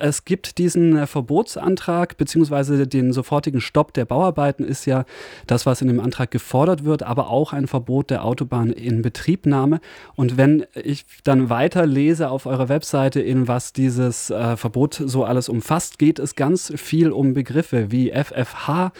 [0.00, 5.04] Es gibt diesen äh, Verbotsantrag beziehungsweise den sofortigen Stopp der Bauarbeiten ist ja
[5.46, 9.80] das, was in dem Antrag gefordert wird, aber auch ein Verbot der Autobahn in Betriebnahme.
[10.16, 15.24] Und wenn ich dann weiter lese auf eurer Webseite, in was dieses äh, Verbot so
[15.24, 18.92] alles umfasst, geht es ganz viel um Begriffe wie FFH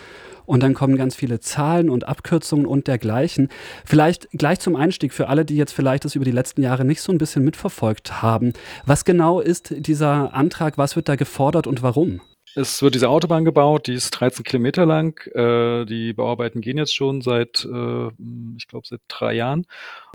[0.50, 3.50] und dann kommen ganz viele Zahlen und Abkürzungen und dergleichen.
[3.84, 7.02] Vielleicht gleich zum Einstieg für alle, die jetzt vielleicht das über die letzten Jahre nicht
[7.02, 8.52] so ein bisschen mitverfolgt haben.
[8.84, 10.76] Was genau ist dieser Antrag?
[10.76, 12.20] Was wird da gefordert und warum?
[12.56, 15.24] Es wird diese Autobahn gebaut, die ist 13 Kilometer lang.
[15.34, 18.08] Äh, die Bauarbeiten gehen jetzt schon seit, äh,
[18.56, 19.66] ich glaube, seit drei Jahren.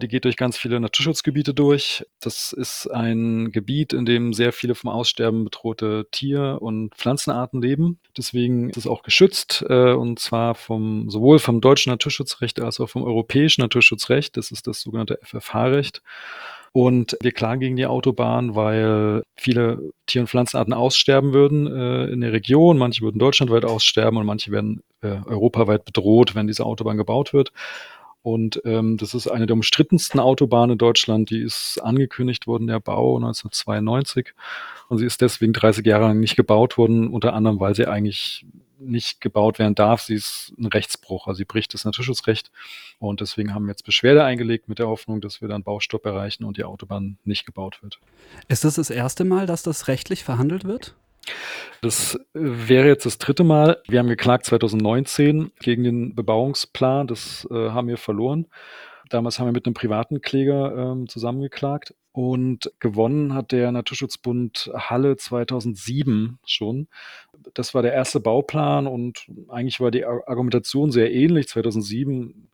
[0.02, 2.06] Die geht durch ganz viele Naturschutzgebiete durch.
[2.20, 8.00] Das ist ein Gebiet, in dem sehr viele vom Aussterben bedrohte Tier- und Pflanzenarten leben.
[8.18, 12.90] Deswegen ist es auch geschützt, äh, und zwar vom, sowohl vom deutschen Naturschutzrecht als auch
[12.90, 14.36] vom europäischen Naturschutzrecht.
[14.36, 16.02] Das ist das sogenannte FFH-Recht.
[16.76, 22.20] Und wir klagen gegen die Autobahn, weil viele Tier- und Pflanzenarten aussterben würden äh, in
[22.20, 22.78] der Region.
[22.78, 27.54] Manche würden deutschlandweit aussterben und manche werden äh, europaweit bedroht, wenn diese Autobahn gebaut wird.
[28.24, 31.30] Und ähm, das ist eine der umstrittensten Autobahnen in Deutschland.
[31.30, 34.34] Die ist angekündigt worden, der Bau 1992.
[34.90, 38.46] Und sie ist deswegen 30 Jahre lang nicht gebaut worden, unter anderem, weil sie eigentlich
[38.86, 40.02] nicht gebaut werden darf.
[40.02, 42.52] Sie ist ein Rechtsbruch, also sie bricht das Naturschutzrecht.
[43.00, 46.44] Und deswegen haben wir jetzt Beschwerde eingelegt mit der Hoffnung, dass wir dann Baustopp erreichen
[46.44, 48.00] und die Autobahn nicht gebaut wird.
[48.48, 50.96] Ist das das erste Mal, dass das rechtlich verhandelt wird?
[51.82, 53.82] Das wäre jetzt das dritte Mal.
[53.88, 57.08] Wir haben geklagt 2019 gegen den Bebauungsplan.
[57.08, 58.48] Das äh, haben wir verloren.
[59.10, 65.18] Damals haben wir mit einem privaten Kläger ähm, zusammengeklagt und gewonnen hat der Naturschutzbund Halle
[65.18, 66.88] 2007 schon.
[67.54, 71.50] Das war der erste Bauplan und eigentlich war die Argumentation sehr ähnlich.
[71.50, 72.48] 2007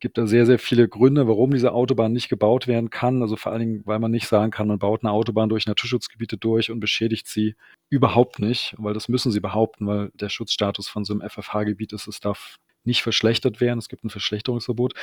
[0.00, 3.22] gibt da sehr, sehr viele Gründe, warum diese Autobahn nicht gebaut werden kann.
[3.22, 6.36] Also vor allen Dingen, weil man nicht sagen kann, man baut eine Autobahn durch Naturschutzgebiete
[6.36, 7.54] durch und beschädigt sie
[7.88, 12.08] überhaupt nicht, weil das müssen sie behaupten, weil der Schutzstatus von so einem FFH-Gebiet ist,
[12.08, 13.78] es darf nicht verschlechtert werden.
[13.78, 14.94] Es gibt ein Verschlechterungsverbot.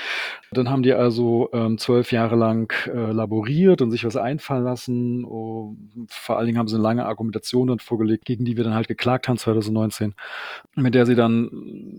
[0.51, 5.25] Dann haben die also ähm, zwölf Jahre lang äh, laboriert und sich was einfallen lassen.
[5.25, 5.75] Oh,
[6.07, 8.87] vor allen Dingen haben sie eine lange Argumentation dann vorgelegt, gegen die wir dann halt
[8.87, 10.13] geklagt haben 2019,
[10.75, 11.49] mit der sie dann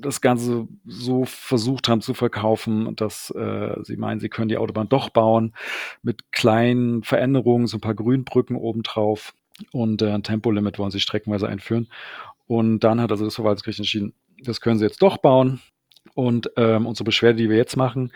[0.01, 4.89] das Ganze so versucht haben zu verkaufen, dass äh, sie meinen, sie können die Autobahn
[4.89, 5.55] doch bauen
[6.03, 9.35] mit kleinen Veränderungen, so ein paar Grünbrücken obendrauf
[9.73, 11.89] und äh, ein Tempolimit wollen sie streckenweise einführen.
[12.47, 15.61] Und dann hat also das Verwaltungsgericht entschieden, das können sie jetzt doch bauen.
[16.15, 18.13] Und ähm, unsere Beschwerde, die wir jetzt machen,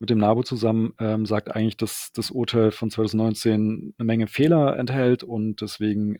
[0.00, 4.76] mit dem NABU zusammen, ähm, sagt eigentlich, dass das Urteil von 2019 eine Menge Fehler
[4.78, 6.18] enthält und deswegen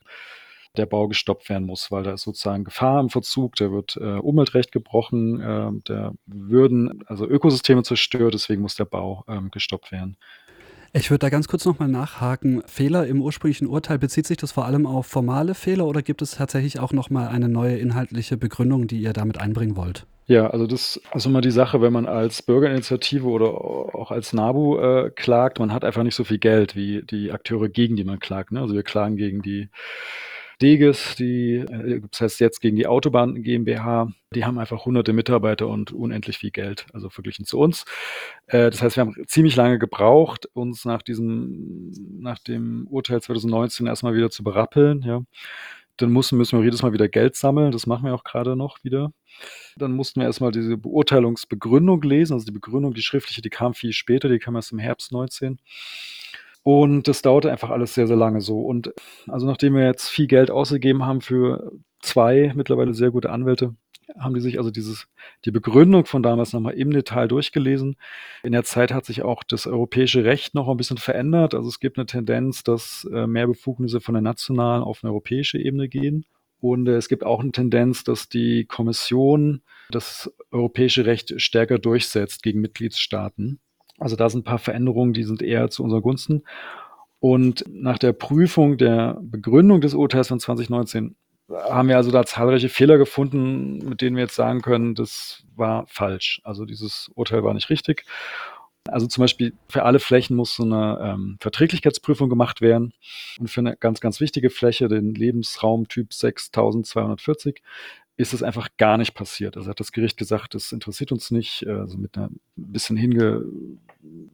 [0.76, 4.18] der Bau gestoppt werden muss, weil da ist sozusagen Gefahr im Verzug, da wird äh,
[4.18, 10.16] Umweltrecht gebrochen, äh, da würden also Ökosysteme zerstört, deswegen muss der Bau ähm, gestoppt werden.
[10.92, 12.64] Ich würde da ganz kurz nochmal nachhaken.
[12.66, 16.32] Fehler im ursprünglichen Urteil, bezieht sich das vor allem auf formale Fehler oder gibt es
[16.32, 20.06] tatsächlich auch nochmal eine neue inhaltliche Begründung, die ihr damit einbringen wollt?
[20.26, 24.78] Ja, also das ist immer die Sache, wenn man als Bürgerinitiative oder auch als NABU
[24.78, 28.18] äh, klagt, man hat einfach nicht so viel Geld wie die Akteure, gegen die man
[28.18, 28.50] klagt.
[28.50, 28.60] Ne?
[28.60, 29.68] Also wir klagen gegen die
[30.60, 35.68] Deges, die, äh, das heißt jetzt gegen die Autobahn GmbH, die haben einfach hunderte Mitarbeiter
[35.68, 37.84] und unendlich viel Geld, also verglichen zu uns.
[38.46, 43.86] Äh, das heißt, wir haben ziemlich lange gebraucht, uns nach diesem, nach dem Urteil 2019
[43.86, 45.22] erstmal wieder zu berappeln, ja.
[46.00, 47.72] Dann müssen, müssen wir jedes Mal wieder Geld sammeln.
[47.72, 49.12] Das machen wir auch gerade noch wieder.
[49.76, 52.32] Dann mussten wir erstmal diese Beurteilungsbegründung lesen.
[52.32, 55.58] Also die Begründung, die schriftliche, die kam viel später, die kam erst im Herbst 19.
[56.62, 58.60] Und das dauerte einfach alles sehr, sehr lange so.
[58.60, 58.92] Und
[59.26, 63.74] also nachdem wir jetzt viel Geld ausgegeben haben für zwei mittlerweile sehr gute Anwälte,
[64.18, 65.06] haben die sich also dieses,
[65.44, 67.96] die Begründung von damals nochmal im Detail durchgelesen.
[68.42, 71.54] In der Zeit hat sich auch das europäische Recht noch ein bisschen verändert.
[71.54, 75.58] Also es gibt eine Tendenz, dass äh, mehr Befugnisse von der nationalen auf eine europäische
[75.58, 76.26] Ebene gehen.
[76.60, 82.42] Und äh, es gibt auch eine Tendenz, dass die Kommission das europäische Recht stärker durchsetzt
[82.42, 83.60] gegen Mitgliedstaaten.
[84.00, 86.42] Also da sind ein paar Veränderungen, die sind eher zu unseren Gunsten.
[87.20, 91.14] Und nach der Prüfung der Begründung des Urteils von 2019
[91.50, 95.84] haben wir also da zahlreiche Fehler gefunden, mit denen wir jetzt sagen können, das war
[95.88, 96.40] falsch.
[96.44, 98.04] Also dieses Urteil war nicht richtig.
[98.88, 102.94] Also zum Beispiel für alle Flächen muss so eine ähm, Verträglichkeitsprüfung gemacht werden.
[103.38, 107.62] Und für eine ganz, ganz wichtige Fläche, den Lebensraumtyp 6240,
[108.20, 109.56] ist es einfach gar nicht passiert.
[109.56, 113.44] Also hat das Gericht gesagt, das interessiert uns nicht, also mit einer bisschen hinge,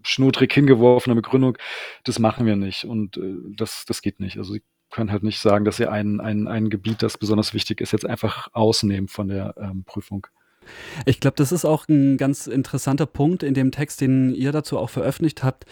[0.03, 1.57] schnodrig hingeworfener Begründung,
[2.05, 4.39] das machen wir nicht und äh, das, das geht nicht.
[4.39, 7.81] Also sie können halt nicht sagen, dass sie ein, ein, ein Gebiet, das besonders wichtig
[7.81, 10.27] ist, jetzt einfach ausnehmen von der ähm, Prüfung.
[11.05, 14.79] Ich glaube, das ist auch ein ganz interessanter Punkt in dem Text, den ihr dazu
[14.79, 15.65] auch veröffentlicht habt.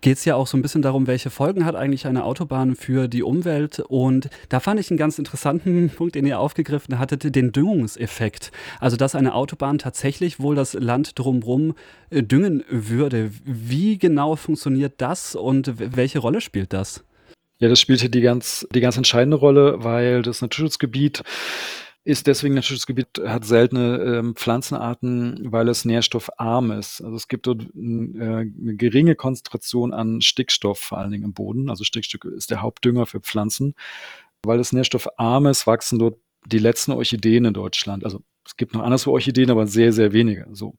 [0.00, 3.08] Geht es ja auch so ein bisschen darum, welche Folgen hat eigentlich eine Autobahn für
[3.08, 3.80] die Umwelt.
[3.80, 8.52] Und da fand ich einen ganz interessanten Punkt, den ihr aufgegriffen hattet, den Düngungseffekt.
[8.78, 11.74] Also, dass eine Autobahn tatsächlich wohl das Land drumherum
[12.10, 13.32] äh, düngen würde.
[13.44, 17.04] Wie genau funktioniert das und welche Rolle spielt das?
[17.60, 21.24] Ja, das spielt hier die ganz, die ganz entscheidende Rolle, weil das Naturschutzgebiet
[22.08, 27.02] ist deswegen Naturschutzgebiet, hat seltene ähm, Pflanzenarten, weil es nährstoffarm ist.
[27.02, 31.68] Also es gibt dort äh, eine geringe Konzentration an Stickstoff, vor allen Dingen im Boden.
[31.68, 33.74] Also Stickstoff ist der Hauptdünger für Pflanzen.
[34.42, 36.16] Weil es nährstoffarm ist, wachsen dort
[36.46, 38.04] die letzten Orchideen in Deutschland.
[38.04, 40.46] Also es gibt noch anderswo Orchideen, aber sehr, sehr wenige.
[40.52, 40.76] So.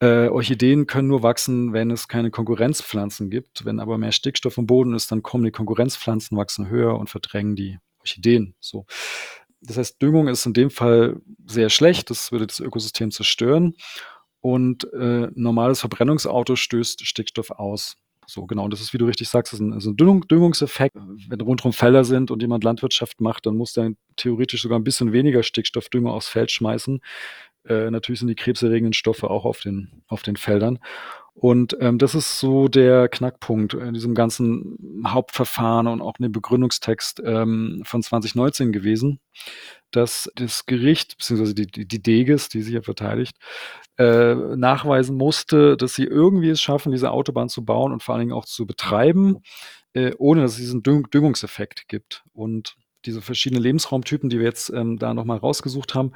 [0.00, 3.64] Äh, Orchideen können nur wachsen, wenn es keine Konkurrenzpflanzen gibt.
[3.64, 7.56] Wenn aber mehr Stickstoff im Boden ist, dann kommen die Konkurrenzpflanzen, wachsen höher und verdrängen
[7.56, 8.54] die Orchideen.
[8.60, 8.84] So.
[9.60, 13.74] Das heißt, Düngung ist in dem Fall sehr schlecht, das würde das Ökosystem zerstören.
[14.40, 17.96] Und äh, normales Verbrennungsauto stößt Stickstoff aus.
[18.26, 18.64] So, genau.
[18.64, 20.94] Und das ist, wie du richtig sagst, ist ein, also ein Düngung, Düngungseffekt.
[21.28, 25.12] Wenn rundherum Felder sind und jemand Landwirtschaft macht, dann muss der theoretisch sogar ein bisschen
[25.12, 27.00] weniger Stickstoffdünger aufs Feld schmeißen.
[27.64, 30.78] Äh, natürlich sind die krebserregenden Stoffe auch auf den, auf den Feldern.
[31.40, 36.32] Und ähm, das ist so der Knackpunkt in diesem ganzen Hauptverfahren und auch in dem
[36.32, 39.20] Begründungstext ähm, von 2019 gewesen,
[39.92, 43.36] dass das Gericht, beziehungsweise die, die, Deges, die sich ja verteidigt,
[43.98, 48.22] äh, nachweisen musste, dass sie irgendwie es schaffen, diese Autobahn zu bauen und vor allen
[48.22, 49.38] Dingen auch zu betreiben,
[49.92, 52.24] äh, ohne dass es diesen Düng Düngungseffekt gibt.
[52.32, 52.74] Und
[53.04, 56.12] diese verschiedenen Lebensraumtypen, die wir jetzt ähm, da nochmal rausgesucht haben,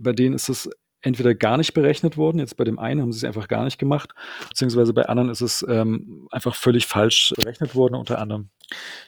[0.00, 0.68] bei denen ist es
[1.02, 2.38] entweder gar nicht berechnet worden.
[2.38, 4.14] Jetzt bei dem einen haben sie es einfach gar nicht gemacht,
[4.48, 7.94] beziehungsweise bei anderen ist es ähm, einfach völlig falsch berechnet worden.
[7.94, 8.48] Unter anderem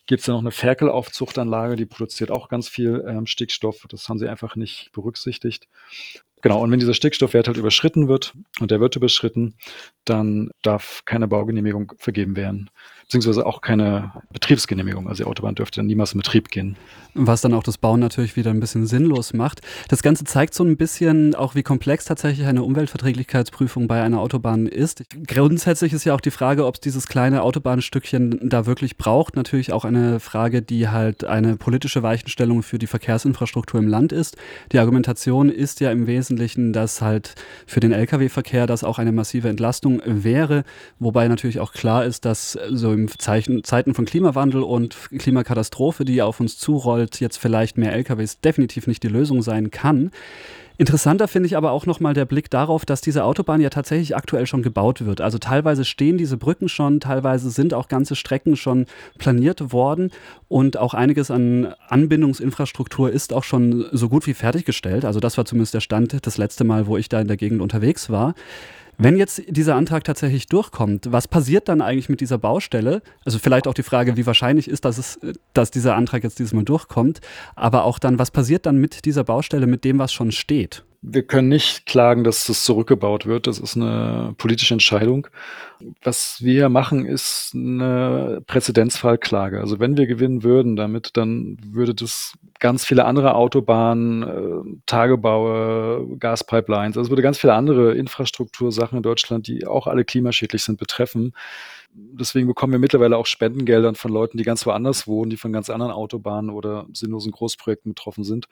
[0.07, 3.87] gibt es ja noch eine Ferkelaufzuchtanlage, die produziert auch ganz viel ähm, Stickstoff.
[3.89, 5.69] Das haben sie einfach nicht berücksichtigt.
[6.45, 9.55] Genau, und wenn dieser Stickstoffwert halt überschritten wird, und der wird überschritten,
[10.05, 12.69] dann darf keine Baugenehmigung vergeben werden
[13.05, 15.09] beziehungsweise auch keine Betriebsgenehmigung.
[15.09, 16.77] Also die Autobahn dürfte dann niemals in Betrieb gehen.
[17.15, 19.61] Was dann auch das Bauen natürlich wieder ein bisschen sinnlos macht.
[19.89, 24.67] Das Ganze zeigt so ein bisschen auch, wie komplex tatsächlich eine Umweltverträglichkeitsprüfung bei einer Autobahn
[24.67, 25.05] ist.
[25.27, 29.37] Grundsätzlich ist ja auch die Frage, ob es dieses kleine Autobahnstückchen da wirklich braucht.
[29.37, 34.37] Natürlich auch eine Frage, die halt eine politische Weichenstellung für die Verkehrsinfrastruktur im Land ist.
[34.73, 37.35] Die Argumentation ist ja im Wesentlichen, dass halt
[37.67, 40.65] für den Lkw-Verkehr das auch eine massive Entlastung wäre,
[40.99, 46.41] wobei natürlich auch klar ist, dass so Zeichen, Zeiten von Klimawandel und Klimakatastrophe, die auf
[46.41, 50.11] uns zurollt, jetzt vielleicht mehr LKWs definitiv nicht die Lösung sein kann.
[50.77, 54.47] Interessanter finde ich aber auch nochmal der Blick darauf, dass diese Autobahn ja tatsächlich aktuell
[54.47, 55.21] schon gebaut wird.
[55.21, 58.87] Also teilweise stehen diese Brücken schon, teilweise sind auch ganze Strecken schon
[59.17, 60.11] planiert worden
[60.49, 65.05] und auch einiges an Anbindungsinfrastruktur ist auch schon so gut wie fertiggestellt.
[65.05, 67.63] Also das war zumindest der Stand das letzte Mal, wo ich da in der Gegend
[67.63, 68.35] unterwegs war.
[68.99, 73.03] Wenn jetzt dieser Antrag tatsächlich durchkommt, was passiert dann eigentlich mit dieser Baustelle?
[73.25, 75.19] Also vielleicht auch die Frage, wie wahrscheinlich ist, dass, es,
[75.53, 77.21] dass dieser Antrag jetzt dieses Mal durchkommt,
[77.57, 80.85] aber auch dann, was passiert dann mit dieser Baustelle, mit dem, was schon steht?
[81.07, 83.47] Wir können nicht klagen, dass das zurückgebaut wird.
[83.47, 85.27] Das ist eine politische Entscheidung.
[86.03, 89.61] Was wir machen, ist eine Präzedenzfallklage.
[89.61, 96.17] Also wenn wir gewinnen würden damit, dann würde das ganz viele andere Autobahnen, äh, Tagebaue,
[96.19, 101.35] Gaspipelines, also würde ganz viele andere Infrastruktursachen in Deutschland, die auch alle klimaschädlich sind, betreffen
[101.95, 105.71] deswegen bekommen wir mittlerweile auch Spendengeldern von Leuten, die ganz woanders wohnen, die von ganz
[105.71, 108.47] anderen Autobahnen oder sinnlosen Großprojekten betroffen sind.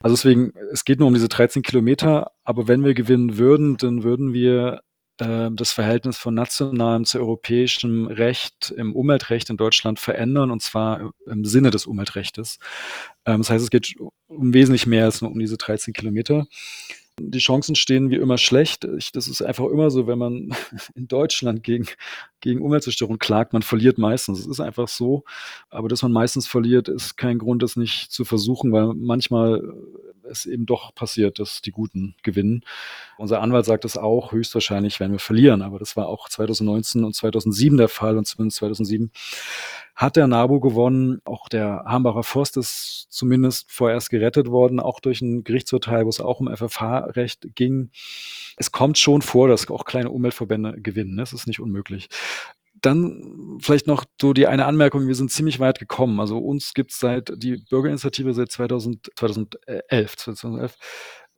[0.00, 4.02] Also deswegen, es geht nur um diese 13 Kilometer, aber wenn wir gewinnen würden, dann
[4.02, 4.80] würden wir
[5.18, 11.12] äh, das Verhältnis von nationalem zu europäischem Recht im Umweltrecht in Deutschland verändern und zwar
[11.26, 12.58] im Sinne des Umweltrechtes.
[13.26, 13.94] Ähm, das heißt, es geht
[14.26, 16.46] um wesentlich mehr als nur um diese 13 Kilometer.
[17.18, 18.84] Die Chancen stehen wie immer schlecht.
[18.84, 20.54] Ich, das ist einfach immer so, wenn man
[20.94, 21.86] in Deutschland gegen,
[22.40, 24.40] gegen Umweltzerstörung klagt, man verliert meistens.
[24.40, 25.24] Es ist einfach so.
[25.68, 29.62] Aber dass man meistens verliert, ist kein Grund, das nicht zu versuchen, weil manchmal
[30.30, 32.64] es eben doch passiert, dass die Guten gewinnen.
[33.18, 35.62] Unser Anwalt sagt es auch, höchstwahrscheinlich werden wir verlieren.
[35.62, 39.10] Aber das war auch 2019 und 2007 der Fall und zumindest 2007
[40.00, 41.20] hat der NABU gewonnen.
[41.26, 46.22] Auch der Hambacher Forst ist zumindest vorerst gerettet worden, auch durch ein Gerichtsurteil, wo es
[46.22, 47.90] auch um FFH-Recht ging.
[48.56, 51.18] Es kommt schon vor, dass auch kleine Umweltverbände gewinnen.
[51.18, 52.08] Das ist nicht unmöglich.
[52.80, 56.18] Dann vielleicht noch so die eine Anmerkung, wir sind ziemlich weit gekommen.
[56.18, 60.78] Also uns gibt es seit die Bürgerinitiative seit 2000, 2011, 2011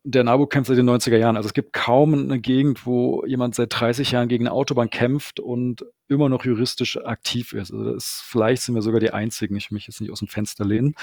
[0.04, 1.36] der NABU kämpft seit den 90er Jahren.
[1.36, 5.38] Also es gibt kaum eine Gegend, wo jemand seit 30 Jahren gegen eine Autobahn kämpft
[5.38, 7.72] und immer noch juristisch aktiv ist.
[7.72, 9.56] Also ist, vielleicht sind wir sogar die Einzigen.
[9.56, 10.94] Ich will mich jetzt nicht aus dem Fenster lehnen.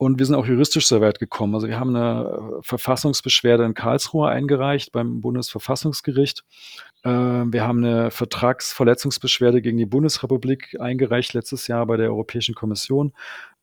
[0.00, 1.54] Und wir sind auch juristisch sehr weit gekommen.
[1.54, 6.42] Also wir haben eine Verfassungsbeschwerde in Karlsruhe eingereicht beim Bundesverfassungsgericht.
[7.02, 13.12] Äh, wir haben eine Vertragsverletzungsbeschwerde gegen die Bundesrepublik eingereicht letztes Jahr bei der Europäischen Kommission.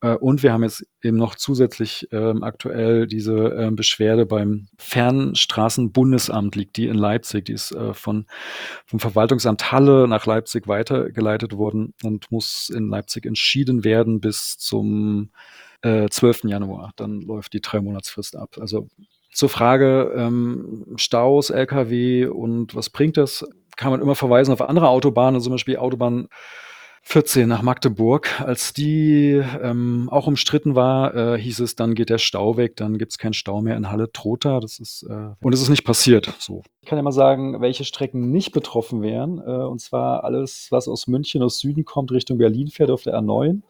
[0.01, 6.55] Äh, und wir haben jetzt eben noch zusätzlich ähm, aktuell diese ähm, Beschwerde beim Fernstraßenbundesamt
[6.55, 7.45] liegt die in Leipzig.
[7.45, 8.27] Die ist äh, von,
[8.85, 15.31] vom Verwaltungsamt Halle nach Leipzig weitergeleitet worden und muss in Leipzig entschieden werden bis zum
[15.81, 16.45] äh, 12.
[16.45, 16.91] Januar.
[16.95, 18.57] Dann läuft die drei Monatsfrist ab.
[18.59, 18.87] Also
[19.31, 24.89] zur Frage ähm, Staus, Lkw und was bringt das, kann man immer verweisen auf andere
[24.89, 26.27] Autobahnen, zum Beispiel Autobahn
[27.03, 28.41] 14 nach Magdeburg.
[28.41, 32.97] Als die ähm, auch umstritten war, äh, hieß es, dann geht der Stau weg, dann
[32.97, 34.59] gibt es keinen Stau mehr in Halle-Trotha.
[34.59, 36.33] Das ist, äh, und es ist nicht passiert.
[36.37, 36.63] So.
[36.81, 39.39] Ich kann ja mal sagen, welche Strecken nicht betroffen wären.
[39.39, 43.17] Äh, und zwar alles, was aus München aus Süden kommt, Richtung Berlin fährt auf der
[43.17, 43.61] A9.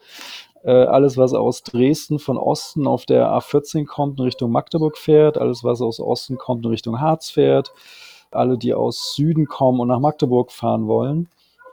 [0.67, 5.37] Äh, alles, was aus Dresden von Osten auf der A14 kommt und Richtung Magdeburg fährt,
[5.37, 7.71] alles, was aus Osten kommt und Richtung Harz fährt,
[8.31, 11.29] alle, die aus Süden kommen und nach Magdeburg fahren wollen,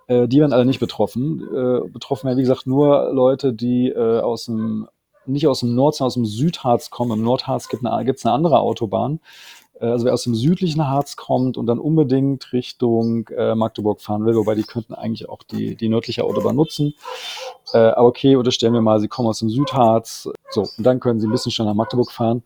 [0.07, 1.43] äh, die werden alle nicht betroffen.
[1.43, 4.87] Äh, betroffen werden, wie gesagt, nur Leute, die äh, aus dem,
[5.27, 7.19] nicht aus dem Nord, sondern aus dem Südharz kommen.
[7.19, 9.19] Im Nordharz gibt es eine, eine andere Autobahn.
[9.81, 14.25] Äh, also wer aus dem südlichen Harz kommt und dann unbedingt Richtung äh, Magdeburg fahren
[14.25, 16.95] will, wobei die könnten eigentlich auch die, die nördliche Autobahn nutzen.
[17.73, 20.29] Äh, aber okay, unterstellen wir mal, sie kommen aus dem Südharz.
[20.51, 22.43] So, und dann können sie ein bisschen schneller nach Magdeburg fahren.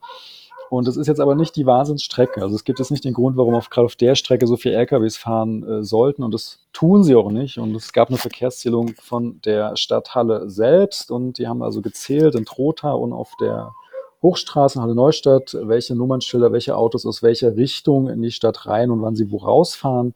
[0.71, 2.43] Und das ist jetzt aber nicht die Wahnsinnsstrecke.
[2.43, 4.77] Also es gibt jetzt nicht den Grund, warum auf, gerade auf der Strecke so viele
[4.77, 6.23] LKWs fahren äh, sollten.
[6.23, 7.59] Und das tun sie auch nicht.
[7.59, 11.11] Und es gab eine Verkehrszählung von der Stadthalle selbst.
[11.11, 13.73] Und die haben also gezählt in Trotha und auf der
[14.23, 19.03] Hochstraßen, Halle Neustadt, welche Nummernschilder, welche Autos aus welcher Richtung in die Stadt rein und
[19.03, 20.15] wann sie wo rausfahren.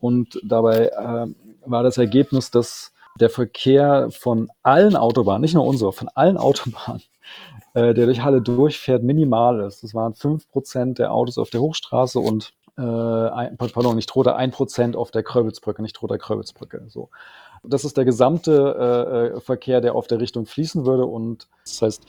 [0.00, 1.26] Und dabei äh,
[1.64, 7.02] war das Ergebnis, dass der Verkehr von allen Autobahnen, nicht nur unsere, von allen Autobahnen,
[7.74, 9.82] äh, der durch Halle durchfährt, minimal ist.
[9.82, 14.36] Das waren fünf Prozent der Autos auf der Hochstraße und äh, ein, pardon, nicht Roter,
[14.36, 16.84] ein Prozent auf der Kröwitzbrücke, nicht Roter Kröwitzbrücke.
[16.88, 17.10] So.
[17.64, 21.06] Das ist der gesamte äh, Verkehr, der auf der Richtung fließen würde.
[21.06, 22.06] Und das heißt,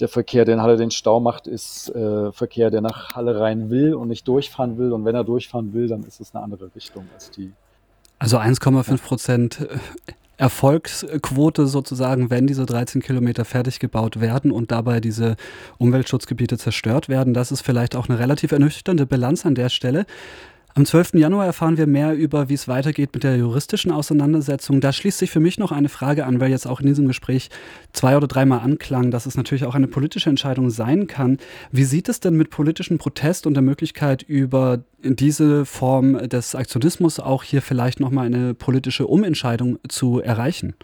[0.00, 3.70] der Verkehr, der in Halle den Stau macht, ist äh, Verkehr, der nach Halle rein
[3.70, 4.92] will und nicht durchfahren will.
[4.92, 7.52] Und wenn er durchfahren will, dann ist es eine andere Richtung als die.
[8.18, 9.78] Also 1,5 Prozent äh,
[10.36, 15.36] Erfolgsquote sozusagen, wenn diese 13 Kilometer fertig gebaut werden und dabei diese
[15.78, 17.32] Umweltschutzgebiete zerstört werden.
[17.32, 20.04] Das ist vielleicht auch eine relativ ernüchternde Bilanz an der Stelle.
[20.74, 21.14] Am 12.
[21.14, 24.80] Januar erfahren wir mehr über, wie es weitergeht mit der juristischen Auseinandersetzung.
[24.80, 27.50] Da schließt sich für mich noch eine Frage an, weil jetzt auch in diesem Gespräch
[27.92, 31.36] zwei oder dreimal anklang, dass es natürlich auch eine politische Entscheidung sein kann.
[31.72, 37.20] Wie sieht es denn mit politischem Protest und der Möglichkeit, über diese Form des Aktionismus
[37.20, 40.74] auch hier vielleicht nochmal eine politische Umentscheidung zu erreichen?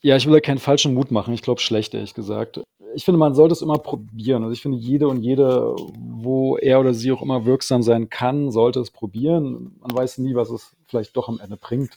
[0.00, 1.32] Ja, ich will ja keinen falschen Mut machen.
[1.32, 2.60] Ich glaube schlecht, ehrlich gesagt
[2.94, 4.42] ich finde, man sollte es immer probieren.
[4.42, 5.74] Also ich finde, jede und jede,
[6.22, 9.76] wo er oder sie auch immer wirksam sein kann, sollte es probieren.
[9.80, 11.92] Man weiß nie, was es vielleicht doch am Ende bringt.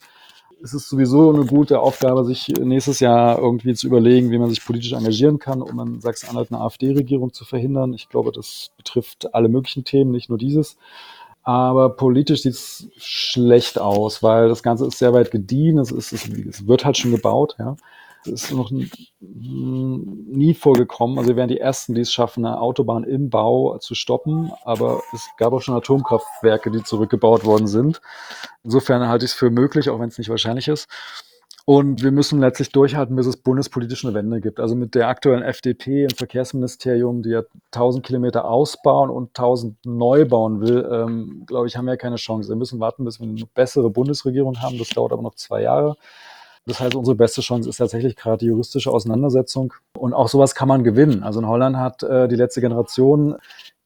[0.62, 4.64] Es ist sowieso eine gute Aufgabe, sich nächstes Jahr irgendwie zu überlegen, wie man sich
[4.64, 7.94] politisch engagieren kann, um in Sachsen-Anhalt eine AfD-Regierung zu verhindern.
[7.94, 10.76] Ich glaube, das betrifft alle möglichen Themen, nicht nur dieses.
[11.42, 15.78] Aber politisch sieht es schlecht aus, weil das Ganze ist sehr weit gediehen.
[15.78, 17.76] Es, ist, es wird halt schon gebaut, ja.
[18.24, 18.70] Das ist noch
[19.20, 21.18] nie vorgekommen.
[21.18, 24.52] Also wir wären die Ersten, die es schaffen, eine Autobahn im Bau zu stoppen.
[24.64, 28.00] Aber es gab auch schon Atomkraftwerke, die zurückgebaut worden sind.
[28.62, 30.88] Insofern halte ich es für möglich, auch wenn es nicht wahrscheinlich ist.
[31.64, 34.58] Und wir müssen letztlich durchhalten, bis es bundespolitisch eine Wende gibt.
[34.58, 40.24] Also mit der aktuellen FDP im Verkehrsministerium, die ja 1000 Kilometer ausbauen und 1000 neu
[40.24, 42.48] bauen will, ähm, glaube ich, haben wir ja keine Chance.
[42.48, 44.76] Wir müssen warten, bis wir eine bessere Bundesregierung haben.
[44.78, 45.96] Das dauert aber noch zwei Jahre.
[46.66, 49.74] Das heißt, unsere beste Chance ist tatsächlich gerade die juristische Auseinandersetzung.
[49.98, 51.22] Und auch sowas kann man gewinnen.
[51.24, 53.36] Also in Holland hat äh, die letzte Generation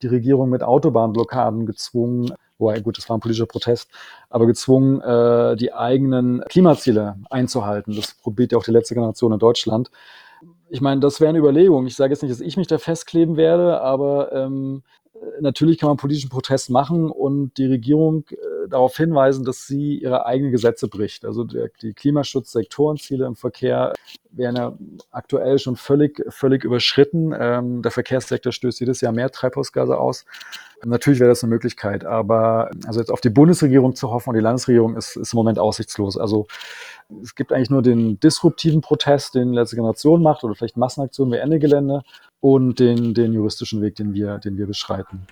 [0.02, 3.88] die Regierung mit Autobahnblockaden gezwungen, wobei gut, das war ein politischer Protest,
[4.28, 7.96] aber gezwungen, äh, die eigenen Klimaziele einzuhalten.
[7.96, 9.90] Das probiert ja auch die letzte Generation in Deutschland.
[10.68, 11.86] Ich meine, das wäre eine Überlegung.
[11.86, 14.82] Ich sage jetzt nicht, dass ich mich da festkleben werde, aber ähm,
[15.40, 18.36] natürlich kann man politischen Protest machen und die Regierung äh,
[18.68, 21.24] darauf hinweisen, dass sie ihre eigenen Gesetze bricht.
[21.24, 23.92] Also der, die Klimaschutzsektorenziele im Verkehr
[24.30, 24.78] werden ja
[25.10, 27.34] aktuell schon völlig, völlig überschritten.
[27.38, 30.24] Ähm, der Verkehrssektor stößt jedes Jahr mehr Treibhausgase aus.
[30.84, 34.42] Natürlich wäre das eine Möglichkeit, aber also jetzt auf die Bundesregierung zu hoffen und die
[34.42, 36.18] Landesregierung ist, ist im Moment aussichtslos.
[36.18, 36.46] Also
[37.22, 41.38] es gibt eigentlich nur den disruptiven Protest, den letzte Generation macht, oder vielleicht Massenaktionen wie
[41.38, 42.02] Ende Gelände
[42.40, 45.26] und den, den juristischen Weg, den wir, den wir beschreiten.